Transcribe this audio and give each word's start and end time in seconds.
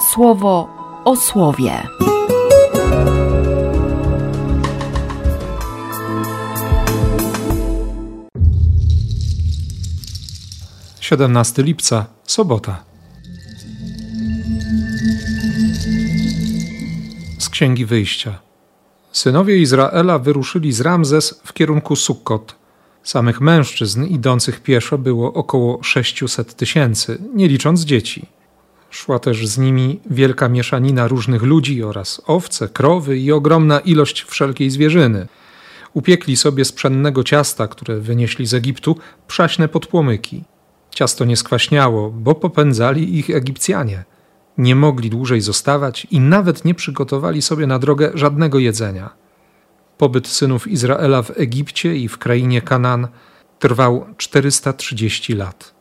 słowo 0.00 0.68
o 1.04 1.16
słowie. 1.16 1.82
17 11.00 11.62
lipca, 11.62 12.06
sobota. 12.24 12.84
Z 17.38 17.48
Księgi 17.48 17.86
Wyjścia. 17.86 18.38
Synowie 19.12 19.58
Izraela 19.58 20.18
wyruszyli 20.18 20.72
z 20.72 20.80
Ramzes 20.80 21.40
w 21.44 21.52
kierunku 21.52 21.96
Sukkot. 21.96 22.56
Samych 23.02 23.40
mężczyzn 23.40 24.04
idących 24.04 24.60
pieszo 24.60 24.98
było 24.98 25.32
około 25.32 25.82
600 25.82 26.54
tysięcy, 26.54 27.18
nie 27.34 27.48
licząc 27.48 27.80
dzieci. 27.80 28.37
Szła 28.90 29.18
też 29.18 29.46
z 29.46 29.58
nimi 29.58 30.00
wielka 30.10 30.48
mieszanina 30.48 31.08
różnych 31.08 31.42
ludzi 31.42 31.82
oraz 31.82 32.22
owce, 32.26 32.68
krowy 32.68 33.18
i 33.18 33.32
ogromna 33.32 33.80
ilość 33.80 34.22
wszelkiej 34.22 34.70
zwierzyny. 34.70 35.28
Upiekli 35.94 36.36
sobie 36.36 36.64
z 36.64 36.72
pszennego 36.72 37.24
ciasta, 37.24 37.68
które 37.68 38.00
wynieśli 38.00 38.46
z 38.46 38.54
Egiptu, 38.54 38.96
przaśne 39.26 39.68
podpłomyki. 39.68 40.44
Ciasto 40.90 41.24
nie 41.24 41.36
skwaśniało, 41.36 42.10
bo 42.10 42.34
popędzali 42.34 43.18
ich 43.18 43.30
Egipcjanie. 43.30 44.04
Nie 44.58 44.74
mogli 44.74 45.10
dłużej 45.10 45.40
zostawać 45.40 46.06
i 46.10 46.20
nawet 46.20 46.64
nie 46.64 46.74
przygotowali 46.74 47.42
sobie 47.42 47.66
na 47.66 47.78
drogę 47.78 48.10
żadnego 48.14 48.58
jedzenia. 48.58 49.10
Pobyt 49.98 50.28
synów 50.28 50.68
Izraela 50.68 51.22
w 51.22 51.30
Egipcie 51.30 51.96
i 51.96 52.08
w 52.08 52.18
krainie 52.18 52.62
Kanaan 52.62 53.08
trwał 53.58 54.06
430 54.16 55.34
lat. 55.34 55.77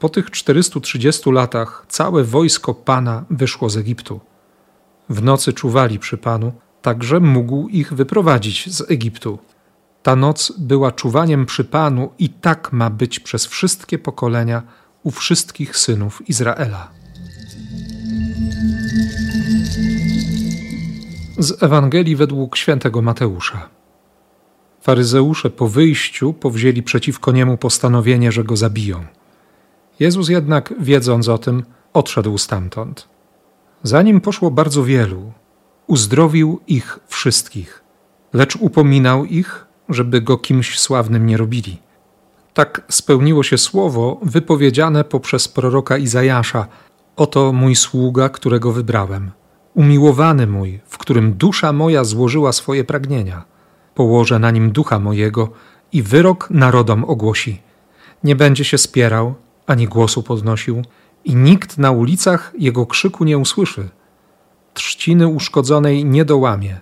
Po 0.00 0.08
tych 0.08 0.30
430 0.30 1.30
latach 1.30 1.84
całe 1.88 2.24
wojsko 2.24 2.74
Pana 2.74 3.24
wyszło 3.30 3.70
z 3.70 3.76
Egiptu. 3.76 4.20
W 5.08 5.22
nocy 5.22 5.52
czuwali 5.52 5.98
przy 5.98 6.18
Panu, 6.18 6.52
także 6.82 7.20
mógł 7.20 7.68
ich 7.68 7.92
wyprowadzić 7.92 8.74
z 8.74 8.90
Egiptu. 8.90 9.38
Ta 10.02 10.16
noc 10.16 10.52
była 10.58 10.92
czuwaniem 10.92 11.46
przy 11.46 11.64
Panu 11.64 12.10
i 12.18 12.28
tak 12.28 12.72
ma 12.72 12.90
być 12.90 13.20
przez 13.20 13.46
wszystkie 13.46 13.98
pokolenia 13.98 14.62
u 15.02 15.10
wszystkich 15.10 15.76
synów 15.76 16.28
Izraela. 16.28 16.90
Z 21.38 21.62
Ewangelii 21.62 22.16
według 22.16 22.56
świętego 22.56 23.02
Mateusza. 23.02 23.68
Faryzeusze 24.80 25.50
po 25.50 25.68
wyjściu 25.68 26.32
powzięli 26.32 26.82
przeciwko 26.82 27.32
niemu 27.32 27.56
postanowienie, 27.56 28.32
że 28.32 28.44
go 28.44 28.56
zabiją. 28.56 29.19
Jezus 30.00 30.28
jednak, 30.28 30.74
wiedząc 30.80 31.28
o 31.28 31.38
tym, 31.38 31.62
odszedł 31.92 32.38
stamtąd. 32.38 33.08
Za 33.82 34.02
nim 34.02 34.20
poszło 34.20 34.50
bardzo 34.50 34.84
wielu, 34.84 35.32
uzdrowił 35.86 36.60
ich 36.66 36.98
wszystkich, 37.08 37.84
lecz 38.32 38.56
upominał 38.56 39.24
ich, 39.24 39.66
żeby 39.88 40.20
go 40.20 40.38
kimś 40.38 40.78
sławnym 40.78 41.26
nie 41.26 41.36
robili. 41.36 41.78
Tak 42.54 42.82
spełniło 42.88 43.42
się 43.42 43.58
słowo 43.58 44.20
wypowiedziane 44.22 45.04
poprzez 45.04 45.48
proroka 45.48 45.98
Izajasza: 45.98 46.66
Oto 47.16 47.52
mój 47.52 47.76
sługa, 47.76 48.28
którego 48.28 48.72
wybrałem, 48.72 49.30
umiłowany 49.74 50.46
mój, 50.46 50.80
w 50.86 50.98
którym 50.98 51.32
dusza 51.32 51.72
moja 51.72 52.04
złożyła 52.04 52.52
swoje 52.52 52.84
pragnienia. 52.84 53.44
Położę 53.94 54.38
na 54.38 54.50
nim 54.50 54.70
ducha 54.70 54.98
mojego 54.98 55.48
i 55.92 56.02
wyrok 56.02 56.50
narodom 56.50 57.04
ogłosi. 57.04 57.62
Nie 58.24 58.36
będzie 58.36 58.64
się 58.64 58.78
spierał, 58.78 59.34
ani 59.70 59.88
głosu 59.88 60.22
podnosił, 60.22 60.82
i 61.24 61.34
nikt 61.36 61.78
na 61.78 61.90
ulicach 61.90 62.52
jego 62.58 62.86
krzyku 62.86 63.24
nie 63.24 63.38
usłyszy. 63.38 63.88
Trzciny 64.74 65.28
uszkodzonej 65.28 66.04
nie 66.04 66.24
dołamie 66.24 66.80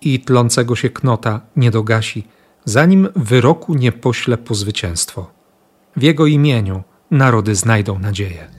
i 0.00 0.20
tlącego 0.20 0.76
się 0.76 0.90
knota 0.90 1.40
nie 1.56 1.70
dogasi, 1.70 2.26
zanim 2.64 3.08
wyroku 3.16 3.74
nie 3.74 3.92
pośle 3.92 4.38
po 4.38 4.54
zwycięstwo. 4.54 5.30
W 5.96 6.02
jego 6.02 6.26
imieniu 6.26 6.82
narody 7.10 7.54
znajdą 7.54 7.98
nadzieję. 7.98 8.50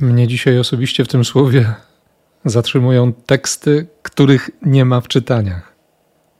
Mnie 0.00 0.28
dzisiaj 0.28 0.58
osobiście 0.58 1.04
w 1.04 1.08
tym 1.08 1.24
słowie 1.24 1.74
zatrzymują 2.44 3.12
teksty, 3.12 3.86
których 4.02 4.50
nie 4.62 4.84
ma 4.84 5.00
w 5.00 5.08
czytaniach. 5.08 5.67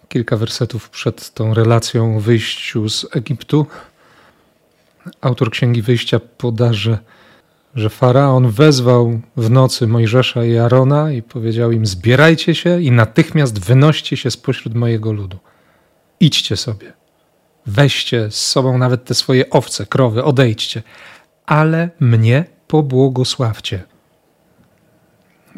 Kilka 0.08 0.36
wersetów 0.36 0.90
przed 0.90 1.34
tą 1.34 1.54
relacją 1.54 2.20
wyjściu 2.20 2.88
z 2.88 3.16
Egiptu. 3.16 3.66
Autor 5.20 5.50
Księgi 5.50 5.82
Wyjścia 5.82 6.20
poda, 6.38 6.72
że 6.72 6.98
że 7.74 7.90
faraon 7.90 8.50
wezwał 8.50 9.20
w 9.36 9.50
nocy 9.50 9.86
Mojżesza 9.86 10.44
i 10.44 10.56
Arona 10.56 11.12
i 11.12 11.22
powiedział 11.22 11.72
im: 11.72 11.86
Zbierajcie 11.86 12.54
się 12.54 12.82
i 12.82 12.90
natychmiast 12.90 13.64
wynoście 13.64 14.16
się 14.16 14.30
spośród 14.30 14.74
mojego 14.74 15.12
ludu. 15.12 15.38
Idźcie 16.20 16.56
sobie. 16.56 16.92
Weźcie 17.66 18.30
z 18.30 18.44
sobą 18.46 18.78
nawet 18.78 19.04
te 19.04 19.14
swoje 19.14 19.50
owce, 19.50 19.86
krowy, 19.86 20.24
odejdźcie, 20.24 20.82
ale 21.46 21.90
mnie 22.00 22.44
pobłogosławcie. 22.68 23.82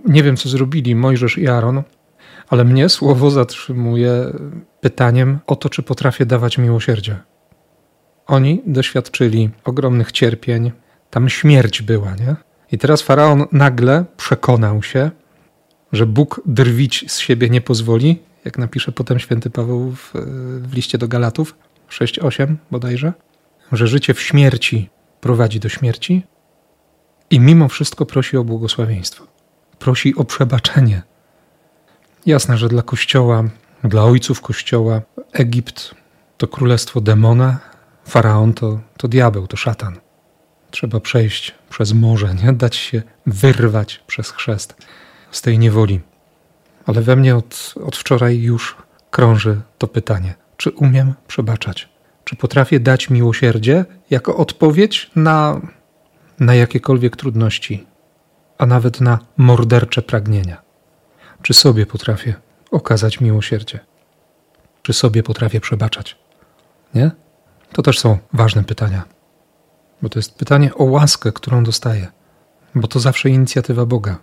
Nie 0.06 0.22
wiem, 0.22 0.36
co 0.36 0.48
zrobili 0.48 0.94
Mojżesz 0.94 1.38
i 1.38 1.48
Aaron, 1.48 1.82
ale 2.50 2.64
mnie 2.64 2.88
słowo 2.88 3.30
zatrzymuje 3.30 4.32
pytaniem 4.80 5.38
o 5.46 5.56
to, 5.56 5.68
czy 5.68 5.82
potrafię 5.82 6.26
dawać 6.26 6.58
miłosierdzie. 6.58 7.16
Oni 8.26 8.62
doświadczyli 8.66 9.50
ogromnych 9.64 10.12
cierpień, 10.12 10.72
tam 11.10 11.28
śmierć 11.28 11.82
była, 11.82 12.14
nie? 12.14 12.36
I 12.72 12.78
teraz 12.78 13.02
faraon 13.02 13.44
nagle 13.52 14.04
przekonał 14.16 14.82
się, 14.82 15.10
że 15.92 16.06
Bóg 16.06 16.40
drwić 16.46 17.12
z 17.12 17.18
siebie 17.18 17.50
nie 17.50 17.60
pozwoli, 17.60 18.22
jak 18.44 18.58
napisze 18.58 18.92
potem 18.92 19.18
święty 19.18 19.50
Paweł 19.50 19.90
w, 19.90 20.12
w 20.62 20.74
liście 20.74 20.98
do 20.98 21.08
Galatów 21.08 21.54
6:8 21.90 22.54
bodajże, 22.70 23.12
że 23.72 23.86
życie 23.86 24.14
w 24.14 24.20
śmierci 24.20 24.90
prowadzi 25.20 25.60
do 25.60 25.68
śmierci 25.68 26.22
i 27.30 27.40
mimo 27.40 27.68
wszystko 27.68 28.06
prosi 28.06 28.36
o 28.36 28.44
błogosławieństwo. 28.44 29.26
Prosi 29.78 30.14
o 30.16 30.24
przebaczenie. 30.24 31.02
Jasne, 32.26 32.58
że 32.58 32.68
dla 32.68 32.82
Kościoła, 32.82 33.44
dla 33.84 34.04
ojców 34.04 34.40
Kościoła 34.40 35.02
Egipt 35.32 35.94
to 36.36 36.48
królestwo 36.48 37.00
demona, 37.00 37.58
faraon 38.04 38.54
to, 38.54 38.80
to 38.96 39.08
diabeł, 39.08 39.46
to 39.46 39.56
szatan. 39.56 39.98
Trzeba 40.70 41.00
przejść 41.00 41.54
przez 41.70 41.92
morze, 41.92 42.34
nie 42.44 42.52
dać 42.52 42.76
się 42.76 43.02
wyrwać 43.26 44.00
przez 44.06 44.30
chrzest 44.30 44.76
z 45.30 45.42
tej 45.42 45.58
niewoli. 45.58 46.00
Ale 46.86 47.02
we 47.02 47.16
mnie 47.16 47.36
od, 47.36 47.74
od 47.84 47.96
wczoraj 47.96 48.40
już 48.40 48.76
krąży 49.10 49.60
to 49.78 49.86
pytanie: 49.86 50.34
czy 50.56 50.70
umiem 50.70 51.14
przebaczać? 51.26 51.88
Czy 52.24 52.36
potrafię 52.36 52.80
dać 52.80 53.10
miłosierdzie 53.10 53.84
jako 54.10 54.36
odpowiedź 54.36 55.10
na, 55.16 55.60
na 56.40 56.54
jakiekolwiek 56.54 57.16
trudności, 57.16 57.86
a 58.58 58.66
nawet 58.66 59.00
na 59.00 59.18
mordercze 59.36 60.02
pragnienia? 60.02 60.69
Czy 61.42 61.54
sobie 61.54 61.86
potrafię 61.86 62.34
okazać 62.70 63.20
miłosierdzie? 63.20 63.80
Czy 64.82 64.92
sobie 64.92 65.22
potrafię 65.22 65.60
przebaczać? 65.60 66.16
Nie? 66.94 67.10
To 67.72 67.82
też 67.82 67.98
są 67.98 68.18
ważne 68.32 68.64
pytania. 68.64 69.04
Bo 70.02 70.08
to 70.08 70.18
jest 70.18 70.34
pytanie 70.34 70.74
o 70.74 70.84
łaskę, 70.84 71.32
którą 71.32 71.64
dostaję. 71.64 72.08
Bo 72.74 72.88
to 72.88 73.00
zawsze 73.00 73.30
inicjatywa 73.30 73.86
Boga. 73.86 74.18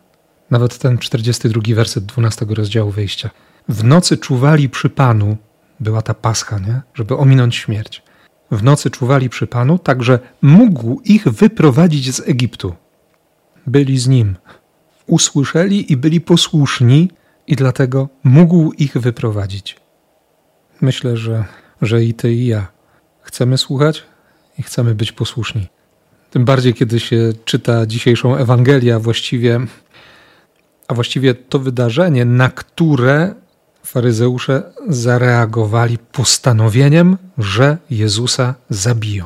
Nawet 0.52 0.78
ten 0.78 0.98
42 0.98 1.62
werset 1.76 2.06
12 2.06 2.46
rozdziału 2.50 2.92
wyjścia. 2.92 3.30
W 3.70 3.84
nocy 3.84 4.18
czuwali 4.18 4.70
przy 4.70 4.90
Panu, 4.90 5.38
była 5.80 6.02
ta 6.02 6.14
pascha, 6.14 6.60
nie? 6.60 6.82
żeby 6.94 7.18
ominąć 7.18 7.56
śmierć. 7.56 8.04
W 8.52 8.64
nocy 8.64 8.90
czuwali 8.92 9.30
przy 9.30 9.48
Panu, 9.48 9.80
także 9.80 10.20
mógł 10.42 11.02
ich 11.06 11.28
wyprowadzić 11.28 12.16
z 12.16 12.30
Egiptu. 12.30 12.76
Byli 13.68 14.00
z 14.00 14.08
nim. 14.08 14.36
Usłyszeli 15.08 15.92
i 15.92 15.98
byli 15.98 16.22
posłuszni, 16.22 17.10
i 17.48 17.56
dlatego 17.56 18.10
mógł 18.24 18.72
ich 18.72 18.98
wyprowadzić. 18.98 19.76
Myślę, 20.82 21.18
że, 21.18 21.46
że 21.82 22.04
i 22.04 22.14
ty, 22.14 22.34
i 22.34 22.48
ja 22.48 22.68
chcemy 23.22 23.58
słuchać, 23.58 24.04
i 24.60 24.64
chcemy 24.64 24.96
być 24.96 25.12
posłuszni. 25.12 25.68
Tym 26.32 26.46
bardziej, 26.46 26.74
kiedy 26.74 27.00
się 27.00 27.34
czyta 27.46 27.86
dzisiejszą 27.86 28.36
Ewangelię, 28.36 28.96
a 28.96 29.00
właściwie, 29.00 29.60
a 30.88 30.94
właściwie 30.94 31.36
to 31.36 31.60
wydarzenie, 31.60 32.26
na 32.26 32.50
które 32.50 33.36
faryzeusze 33.84 34.64
zareagowali 34.88 35.98
postanowieniem, 35.98 37.18
że 37.38 37.78
Jezusa 37.90 38.56
zabiją. 38.70 39.26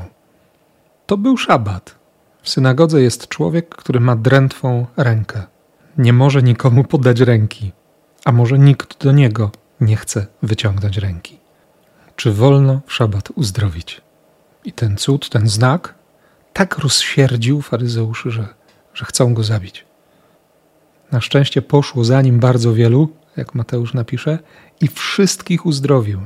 To 1.05 1.17
był 1.17 1.37
szabat. 1.37 1.95
W 2.41 2.49
synagodze 2.49 3.01
jest 3.01 3.27
człowiek, 3.27 3.69
który 3.69 3.99
ma 3.99 4.15
drętwą 4.15 4.85
rękę. 4.97 5.43
Nie 5.97 6.13
może 6.13 6.43
nikomu 6.43 6.83
podać 6.83 7.19
ręki, 7.19 7.71
a 8.25 8.31
może 8.31 8.59
nikt 8.59 9.03
do 9.03 9.11
niego 9.11 9.51
nie 9.81 9.95
chce 9.95 10.27
wyciągnąć 10.43 10.97
ręki. 10.97 11.39
Czy 12.15 12.31
wolno 12.31 12.81
w 12.85 12.93
szabat 12.93 13.29
uzdrowić? 13.35 14.01
I 14.65 14.73
ten 14.73 14.97
cud, 14.97 15.29
ten 15.29 15.47
znak, 15.47 15.95
tak 16.53 16.77
rozsierdził 16.77 17.61
faryzeuszy, 17.61 18.31
że, 18.31 18.47
że 18.93 19.05
chcą 19.05 19.33
go 19.33 19.43
zabić. 19.43 19.85
Na 21.11 21.21
szczęście 21.21 21.61
poszło 21.61 22.03
za 22.03 22.21
nim 22.21 22.39
bardzo 22.39 22.73
wielu, 22.73 23.09
jak 23.37 23.55
Mateusz 23.55 23.93
napisze, 23.93 24.39
i 24.81 24.87
wszystkich 24.87 25.65
uzdrowił. 25.65 26.19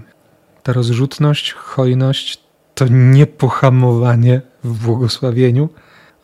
Ta 0.63 0.73
rozrzutność, 0.73 1.53
hojność 1.53 2.39
to 2.75 2.85
niepohamowanie 2.89 4.41
w 4.63 4.85
błogosławieniu, 4.85 5.69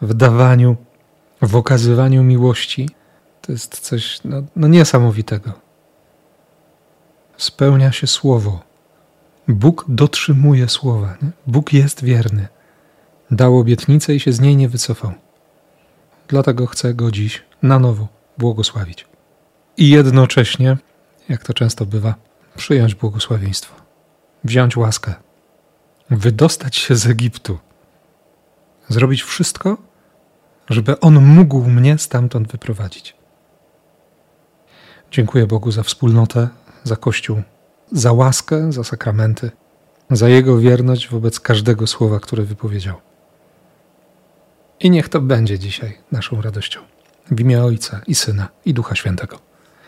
w 0.01 0.13
dawaniu, 0.13 0.75
w 1.41 1.55
okazywaniu 1.55 2.23
miłości. 2.23 2.89
To 3.41 3.51
jest 3.51 3.79
coś 3.79 4.23
no, 4.23 4.43
no 4.55 4.67
niesamowitego. 4.67 5.51
Spełnia 7.37 7.91
się 7.91 8.07
słowo. 8.07 8.59
Bóg 9.47 9.85
dotrzymuje 9.87 10.69
słowa. 10.69 11.17
Nie? 11.21 11.29
Bóg 11.47 11.73
jest 11.73 12.03
wierny. 12.03 12.47
Dał 13.31 13.57
obietnicę 13.57 14.15
i 14.15 14.19
się 14.19 14.33
z 14.33 14.39
niej 14.39 14.55
nie 14.55 14.69
wycofał. 14.69 15.11
Dlatego 16.27 16.67
chcę 16.67 16.93
go 16.93 17.11
dziś 17.11 17.43
na 17.61 17.79
nowo 17.79 18.07
błogosławić. 18.37 19.07
I 19.77 19.89
jednocześnie, 19.89 20.77
jak 21.29 21.43
to 21.43 21.53
często 21.53 21.85
bywa, 21.85 22.15
przyjąć 22.57 22.95
błogosławieństwo, 22.95 23.75
wziąć 24.43 24.77
łaskę, 24.77 25.13
wydostać 26.09 26.75
się 26.75 26.95
z 26.95 27.07
Egiptu, 27.07 27.59
zrobić 28.89 29.23
wszystko, 29.23 29.77
żeby 30.69 30.99
On 30.99 31.25
mógł 31.25 31.61
mnie 31.61 31.97
stamtąd 31.97 32.51
wyprowadzić. 32.51 33.20
Dziękuję 35.11 35.47
Bogu 35.47 35.71
za 35.71 35.83
wspólnotę, 35.83 36.47
za 36.83 36.95
Kościół, 36.95 37.41
za 37.91 38.13
łaskę, 38.13 38.71
za 38.71 38.83
sakramenty, 38.83 39.51
za 40.11 40.29
Jego 40.29 40.57
wierność 40.57 41.09
wobec 41.09 41.39
każdego 41.39 41.87
słowa, 41.87 42.19
które 42.19 42.43
wypowiedział. 42.43 42.95
I 44.79 44.89
niech 44.89 45.09
to 45.09 45.21
będzie 45.21 45.59
dzisiaj 45.59 45.97
naszą 46.11 46.41
radością. 46.41 46.79
W 47.31 47.39
imię 47.39 47.63
Ojca 47.63 48.01
i 48.07 48.15
Syna 48.15 48.47
i 48.65 48.73
Ducha 48.73 48.95
Świętego. 48.95 49.39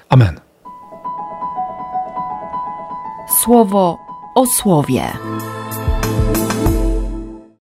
Amen. 0.09 0.39
Słowo 3.43 3.97
o 4.35 4.45
słowie. 4.45 5.03